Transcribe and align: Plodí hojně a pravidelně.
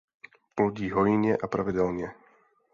Plodí 0.55 0.89
hojně 0.91 1.37
a 1.37 1.47
pravidelně. 1.47 2.11